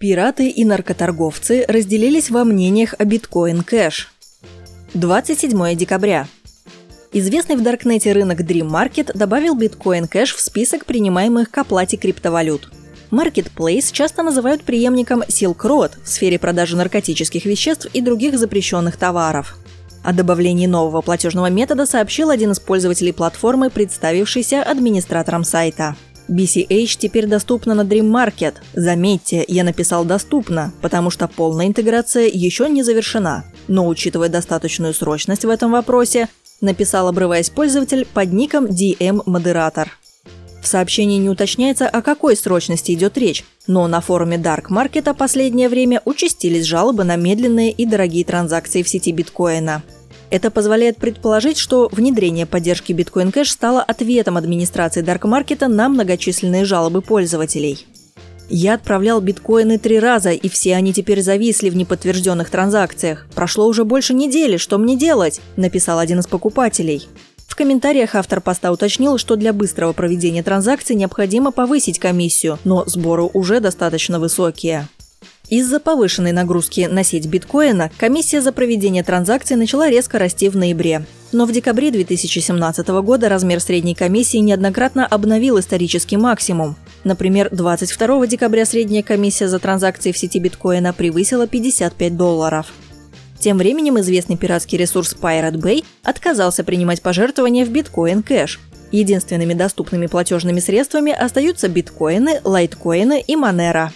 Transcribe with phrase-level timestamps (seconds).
[0.00, 4.10] Пираты и наркоторговцы разделились во мнениях о биткоин кэш.
[4.94, 6.26] 27 декабря.
[7.12, 12.70] Известный в Даркнете рынок Dream Market добавил биткоин кэш в список принимаемых к оплате криптовалют.
[13.10, 19.58] Marketplace часто называют преемником Silk Road в сфере продажи наркотических веществ и других запрещенных товаров.
[20.02, 25.94] О добавлении нового платежного метода сообщил один из пользователей платформы, представившийся администратором сайта.
[26.30, 28.54] BCH теперь доступна на Dream Market.
[28.74, 33.44] Заметьте, я написал «доступно», потому что полная интеграция еще не завершена.
[33.68, 36.28] Но учитывая достаточную срочность в этом вопросе,
[36.60, 39.98] написал, обрываясь пользователь под ником DM-модератор.
[40.62, 45.68] В сообщении не уточняется, о какой срочности идет речь, но на форуме Dark Market последнее
[45.68, 49.82] время участились жалобы на медленные и дорогие транзакции в сети биткоина–
[50.30, 56.64] это позволяет предположить, что внедрение поддержки Bitcoin Cash стало ответом администрации Dark Market на многочисленные
[56.64, 57.86] жалобы пользователей.
[58.52, 63.26] Я отправлял биткоины три раза, и все они теперь зависли в неподтвержденных транзакциях.
[63.34, 65.40] Прошло уже больше недели, что мне делать?
[65.56, 67.06] Написал один из покупателей.
[67.46, 73.22] В комментариях автор поста уточнил, что для быстрого проведения транзакций необходимо повысить комиссию, но сборы
[73.22, 74.88] уже достаточно высокие.
[75.50, 81.04] Из-за повышенной нагрузки на сеть биткоина комиссия за проведение транзакций начала резко расти в ноябре.
[81.32, 86.76] Но в декабре 2017 года размер средней комиссии неоднократно обновил исторический максимум.
[87.02, 92.72] Например, 22 декабря средняя комиссия за транзакции в сети биткоина превысила 55 долларов.
[93.40, 98.60] Тем временем известный пиратский ресурс Pirate Bay отказался принимать пожертвования в биткоин кэш.
[98.92, 103.90] Единственными доступными платежными средствами остаются биткоины, лайткоины и Monero.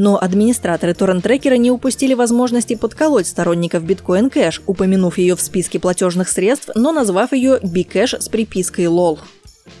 [0.00, 6.30] Но администраторы торрент-трекера не упустили возможности подколоть сторонников Bitcoin Cash, упомянув ее в списке платежных
[6.30, 9.18] средств, но назвав ее Bcash с припиской LOL.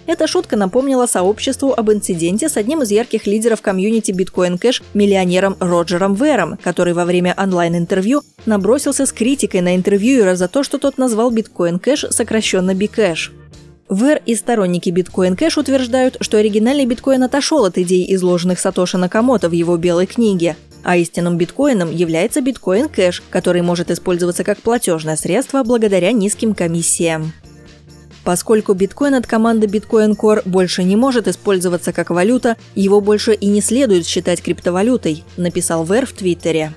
[0.04, 5.56] Эта шутка напомнила сообществу об инциденте с одним из ярких лидеров комьюнити Bitcoin Cash миллионером
[5.58, 10.98] Роджером Вером, который во время онлайн-интервью набросился с критикой на интервьюера за то, что тот
[10.98, 13.30] назвал Bitcoin Cash сокращенно Bcash.
[13.90, 19.48] ВР и сторонники биткоин кэш утверждают, что оригинальный биткоин отошел от идей, изложенных Сатоши Накамото
[19.48, 20.56] в его белой книге.
[20.84, 27.32] А истинным биткоином является биткоин кэш, который может использоваться как платежное средство благодаря низким комиссиям.
[28.22, 33.46] Поскольку биткоин от команды Bitcoin Core больше не может использоваться как валюта, его больше и
[33.48, 36.72] не следует считать криптовалютой, написал Вэр в Твиттере.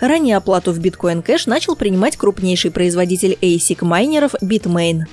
[0.00, 5.04] Ранее оплату в Bitcoin Cash начал принимать крупнейший производитель ASIC майнеров Bitmain–